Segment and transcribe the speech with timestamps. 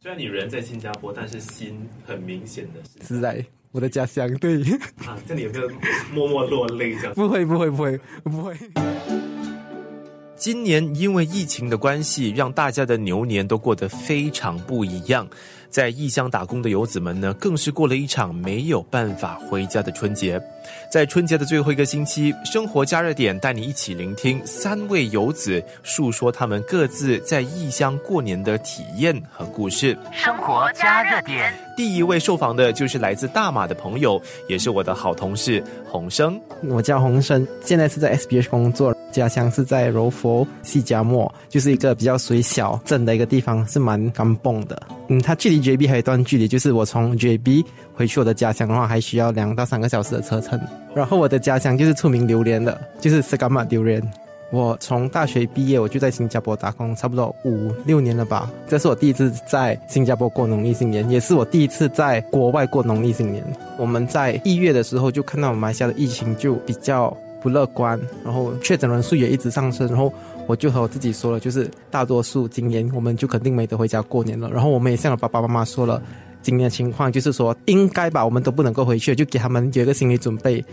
[0.00, 4.32] 虽然你人在新加坡，但是心很明显的是是在我的家乡。
[4.36, 4.62] 对
[5.04, 5.68] 啊，这里有没有
[6.14, 7.14] 默默落泪这样？
[7.14, 8.56] 不会，不会，不会，不会。
[10.38, 15.28] 今年因为疫情的关系，让大家的牛年都过得非常不一样。
[15.68, 20.40] 在异乡打工的游子们呢，更是过了一场没有办法回家的春节。
[20.92, 29.98] 在春节的最后一个星期，生活加热点带你一起聆听三位游子述说他们各自在异乡过年的体验和故事。
[30.12, 36.40] 生活加热点，第一位受访的就是来自大马的朋友，也是我的好同事洪生。
[36.62, 44.80] 我叫洪生，现在是在 SBS 工作，家乡是在柔佛西加莫，就是一个比较水小镇的一个地方，是蛮干蹦的。
[45.08, 50.60] 嗯，它距离 JB 还有一段距离，就是我从 JB 回去我的家乡的话，还需要两到三个小时的车程。
[50.94, 54.02] 然后我的家乡就是出名榴莲的，就是斯干马榴莲。
[54.50, 58.50] 我从大学毕业，我就在新加坡打工，差不多五六年了吧。
[58.66, 63.44] 这是我第一次在新加坡过农历新年，也是我第一次在国外过农历新年。
[63.76, 70.12] 我们在一月的时候就看到马来西亚的疫情就比较不乐观，然后确诊人数也一直上升，然后。
[70.48, 74.48] 我就和我自己说了，就是大多数今年我们就肯定没得回家过年了。
[74.50, 76.02] 然后我们也向我爸爸妈妈说了，
[76.40, 80.64] 今年的情况就是说应该吧，我们都不能够回去，就给他们有一个心理准备。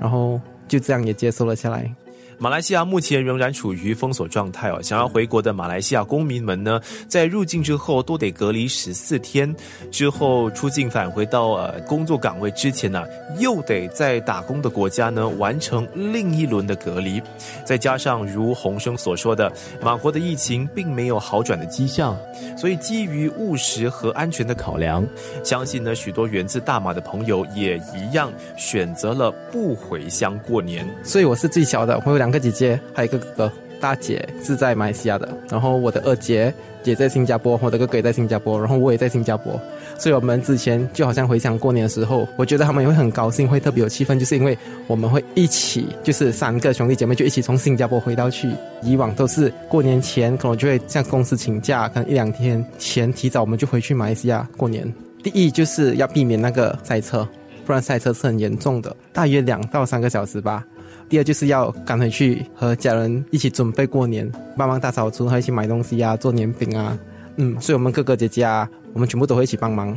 [0.00, 1.94] 然后就这样也接受了下来。
[2.40, 9.52] 马来西亚目前仍然处于封锁状态哦，想要回国的马来西亚公民们呢，在入境之后都得隔离十四天，
[9.90, 13.04] 之后出境返回到呃工作岗位之前呢，
[13.40, 17.20] 又得在打工的国家呢完成另一轮的隔离，
[17.64, 19.52] 再加上如洪生所说的，
[19.82, 22.16] 马国的疫情并没有好转的迹象，
[22.56, 25.04] 所以基于务实和安全的考量，
[25.42, 32.27] 相信呢许多源自大马的朋友也一样选择了不回乡过年，所以我是最小的，我有两。
[32.28, 36.52] 两个姐姐，还有一个哥哥，大姐是在马来西亚的，然后我的二姐
[36.84, 39.58] 也在新加坡，我的哥哥也在新加坡，然后我也在新加坡，
[39.98, 44.56] 所以我们之前就好像回想过年的时候，我觉得他们也会很高兴，会特别有气氛，就是因为
[44.88, 48.50] 我们会一起，就是三个兄弟姐妹就一起从新加坡回到去。
[48.82, 54.86] 以往都是过年前可能就会向公司请假，可能一两天前提早我们就回去马来西亚过年。
[55.22, 57.26] 第一就是要避免那个塞车，
[57.68, 60.64] 不然塞车是很严重的，大约两到三个小时吧。
[61.06, 66.98] 第二就是要赶回去和家人一起准备过年，帮忙大扫除，还一起买东西啊，做年饼啊，
[67.36, 69.88] 嗯，所以我们哥哥姐姐啊，我们全部都会一起帮忙。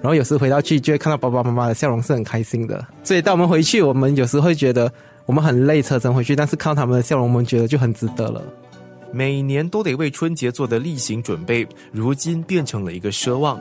[0.00, 2.82] 然后有时回到去就会看到爸爸妈妈的笑容，是很开心的。
[3.04, 4.90] 所以当我们回去，我们有时会觉得
[5.26, 8.42] 我们很累，车程回去，但是看到他们的笑容，我们觉得就很值得了。
[9.12, 13.60] 每年都得为春节做的例行准备，如今变成了一个奢望。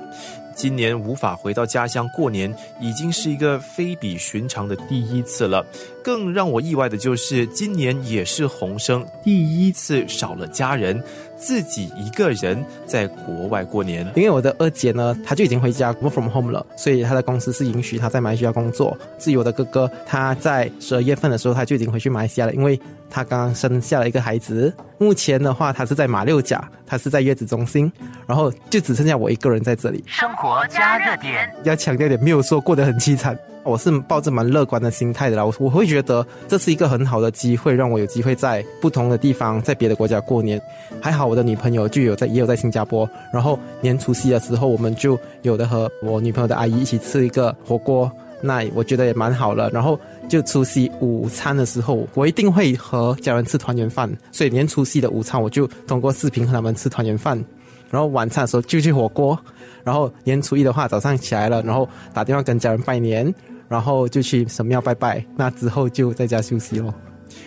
[0.59, 5.65] 今年无法回到家乡过年，已经是一个非比寻常的第一次了。
[6.03, 11.01] 更让我意外的就是，今年也是洪生第一次少了家人，
[11.37, 14.05] 自己一个人在国外过年。
[14.17, 18.97] 因为我的二姐呢，她就已经回家 work from home 了，所以她的公司是允许她在马来西亚工作。
[19.17, 22.77] 至于我的哥哥，他在十二月份的时候他就已经回去马来西亚了，因为
[23.09, 24.73] 他刚刚生下了一个孩子。
[24.97, 27.89] 目前的话，他是在马六甲，他是在月子中心，
[28.27, 30.03] 然后就只剩下我一个人在这里。
[30.07, 33.37] 生活国家热点，要强调点，没有说过得很凄惨。
[33.61, 40.59] 我是抱着蛮乐观的心态的啦，我我会觉得这是一个很好的机会，让我有机会在不同的地方，在别的国家过年。
[40.99, 43.07] 还好我的女朋友就有在，也有在新加坡。
[43.31, 48.11] 然后年除夕的时候，我们就有的和我女朋友的阿姨一起吃一个火锅，
[48.41, 49.69] 那我觉得也蛮好了。
[49.69, 57.39] 然后就除夕午餐的时候，我一定会和家人吃团圆饭，所以年除夕的午餐我就通过视频和他们吃团圆饭。
[57.89, 59.37] 然后晚餐的时候就去火锅，
[59.83, 63.33] 然后年初一的话早上起来了，然后打电话跟家人拜年，
[63.67, 66.93] 然后就去神庙拜拜，那之后就在家休息喽。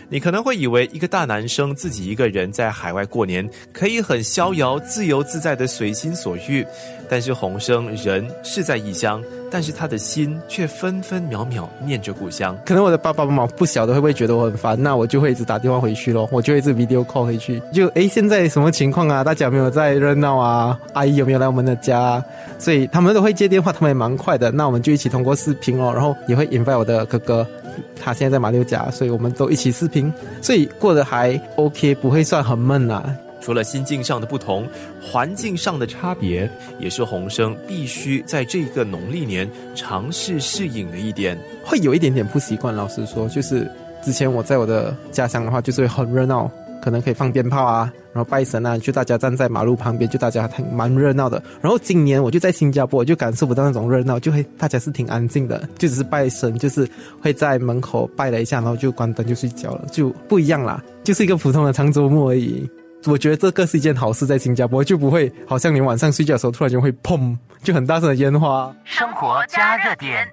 [0.09, 6.65] 你可能会以为一个大男生自己一个人在海外过年，可以很逍遥、自由自在的随心所欲。
[7.09, 12.57] 但是洪生人是在异乡，但是他的心却分分秒秒念着故乡。
[12.65, 19.23] 可能我的爸爸妈妈不晓得会不会觉得我很烦，那我就会一直打电话回去咯，我就会一直 video call 回去，就诶现在什么情况啊？
[19.23, 20.81] 大家有没有在热闹啊？
[20.95, 22.25] 阿姨有没有来我们的家？
[22.59, 24.51] 所以他们都会接电话，他们也蛮快的。
[24.51, 27.47] 那我们就一起通过视频哦，然后也会 invite 我的哥哥。
[27.95, 33.17] 他现在在马六甲，所以我们都一起视频，所以过得还 OK，不会算很闷啦。
[33.41, 34.69] 除了心境上的不同，
[35.01, 36.49] 环境上的差别，
[36.79, 41.37] 也是洪生必须在这个农历年尝试适应的一点。
[41.65, 43.69] 会有一点点不习惯，老实说，就是
[44.01, 46.49] 之前我在我的家乡的话，就是很热闹。
[46.83, 51.41] 可能可以放鞭炮啊，然后拜神啊，就大家站在马路旁边，就大家挺蛮热闹的。
[51.61, 56.89] 然后今年我就在新加坡，我就感受不到那种热闹，就会大家是挺安静的，就只是拜神，就是
[57.21, 62.69] 会在门口拜了一下，然后就关灯就睡觉了，就不一样啦，就是一个普通的长周末而已。
[63.07, 68.73] 我觉得这个是一件好事，在新加坡就不会好像你晚上睡觉的时候突然间会砰，就很大声的烟花。
[68.85, 70.27] 生活加热点。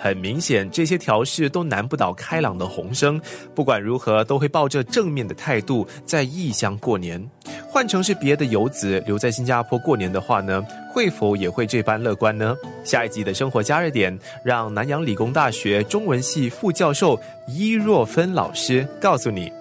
[0.00, 3.20] 很明显，这些调试都难不倒开朗的洪生。
[3.54, 7.22] 不管如何，都会抱着正面的态度在异乡过年。
[7.68, 12.56] 换成是别的游子留在新加坡过年的话呢，会否也会这般乐观呢？
[12.82, 19.59] 下一集的生活加热点，让南洋理工大学中文系副教授伊若芬老师告诉你。